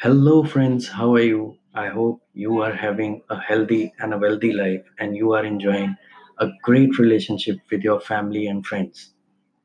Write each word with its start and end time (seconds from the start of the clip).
Hello, 0.00 0.44
friends. 0.44 0.88
How 0.88 1.14
are 1.14 1.20
you? 1.20 1.58
I 1.74 1.88
hope 1.88 2.22
you 2.32 2.62
are 2.62 2.72
having 2.72 3.20
a 3.30 3.38
healthy 3.38 3.92
and 3.98 4.14
a 4.14 4.18
wealthy 4.18 4.52
life 4.52 4.84
and 5.00 5.16
you 5.16 5.32
are 5.32 5.44
enjoying 5.44 5.96
a 6.38 6.48
great 6.62 6.98
relationship 6.98 7.58
with 7.70 7.82
your 7.82 8.00
family 8.00 8.46
and 8.46 8.64
friends. 8.64 9.14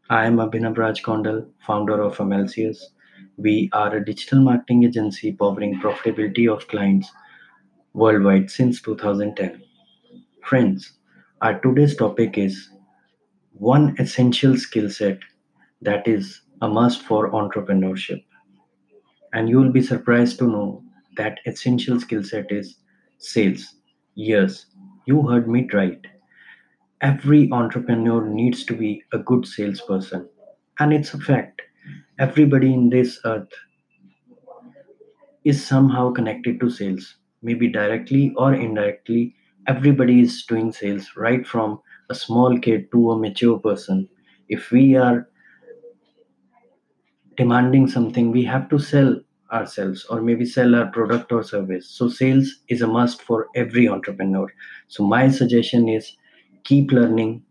I 0.10 0.26
am 0.26 0.38
Abhinav 0.38 0.78
Raj 0.78 1.04
Kondal, 1.04 1.48
founder 1.60 2.02
of 2.02 2.18
Amelsius. 2.18 2.80
We 3.38 3.70
are 3.74 3.96
a 3.96 4.04
digital 4.04 4.42
marketing 4.42 4.86
agency 4.86 5.34
powering 5.34 5.80
profitability 5.80 6.52
of 6.52 6.68
clients 6.68 7.12
worldwide 7.94 8.52
since 8.52 8.82
2010. 8.82 9.64
Friends, 10.44 10.94
our 11.42 11.60
today's 11.60 11.96
topic 11.96 12.38
is 12.38 12.70
one 13.54 13.96
essential 14.00 14.58
skill 14.58 14.90
set 14.90 15.20
that 15.82 16.08
is 16.08 16.42
a 16.62 16.68
must 16.70 17.04
for 17.04 17.32
entrepreneurship. 17.32 18.24
And 19.34 19.50
you 19.50 19.60
will 19.60 19.72
be 19.72 19.82
surprised 19.82 20.40
to 20.40 20.48
know 20.48 20.84
that 21.18 21.40
essential 21.46 22.00
skill 22.00 22.24
set 22.24 22.52
is 22.52 22.78
sales. 23.18 23.76
Yes, 24.16 24.66
you 25.06 25.28
heard 25.28 25.50
me 25.50 25.68
right. 25.74 26.00
Every 27.02 27.52
entrepreneur 27.52 28.28
needs 28.28 28.64
to 28.66 28.76
be 28.76 29.04
a 29.14 29.20
good 29.20 29.46
salesperson. 29.46 30.28
And 30.80 30.92
it's 30.92 31.14
a 31.14 31.20
fact. 31.20 31.62
Everybody 32.18 32.74
in 32.74 32.90
this 32.90 33.20
earth 33.26 33.52
is 35.46 35.66
somehow 35.66 36.12
connected 36.12 36.60
to 36.60 36.70
sales, 36.70 37.16
maybe 37.42 37.68
directly 37.70 38.34
or 38.38 38.54
indirectly. 38.54 39.36
Everybody 39.68 40.20
is 40.22 40.44
doing 40.44 40.72
sales, 40.72 41.12
right 41.16 41.46
from 41.48 41.80
a 42.10 42.16
small 42.16 42.60
kid 42.60 42.92
to 42.92 43.12
a 43.12 43.20
mature 43.20 43.58
person. 43.60 44.10
If 44.50 44.72
we 44.72 44.96
are 44.96 45.30
demanding 47.38 47.88
something, 47.88 48.32
we 48.32 48.44
have 48.46 48.70
to 48.70 48.80
sell 48.80 49.20
ourselves 49.52 50.06
or 50.06 50.22
maybe 50.22 50.46
sell 50.46 50.76
our 50.76 50.88
product 50.88 51.32
or 51.32 51.44
service. 51.44 51.90
So, 51.90 52.10
sales 52.10 52.62
is 52.70 52.82
a 52.82 52.88
must 52.88 53.22
for 53.22 53.48
every 53.56 53.88
entrepreneur. 53.88 54.52
So, 54.88 55.06
my 55.06 55.30
suggestion 55.30 55.90
is 55.90 56.16
keep 56.64 56.92
learning, 56.92 57.44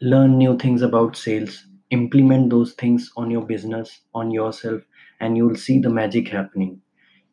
learn 0.00 0.38
new 0.38 0.56
things 0.56 0.82
about 0.82 1.16
sales, 1.16 1.66
implement 1.90 2.50
those 2.50 2.74
things 2.74 3.10
on 3.16 3.30
your 3.30 3.44
business, 3.44 4.00
on 4.14 4.30
yourself, 4.30 4.82
and 5.20 5.36
you'll 5.36 5.56
see 5.56 5.80
the 5.80 5.90
magic 5.90 6.28
happening. 6.28 6.80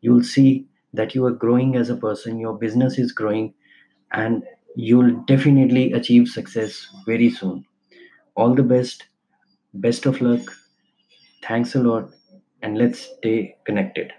You'll 0.00 0.24
see 0.24 0.66
that 0.92 1.14
you 1.14 1.24
are 1.26 1.30
growing 1.32 1.76
as 1.76 1.88
a 1.90 1.96
person, 1.96 2.38
your 2.40 2.58
business 2.58 2.98
is 2.98 3.12
growing, 3.12 3.54
and 4.12 4.44
you'll 4.76 5.22
definitely 5.26 5.92
achieve 5.92 6.28
success 6.28 6.86
very 7.06 7.30
soon. 7.30 7.64
All 8.36 8.54
the 8.54 8.62
best, 8.64 9.06
best 9.74 10.06
of 10.06 10.20
luck, 10.20 10.42
thanks 11.42 11.74
a 11.74 11.78
lot, 11.80 12.10
and 12.62 12.78
let's 12.78 13.00
stay 13.00 13.56
connected. 13.66 14.12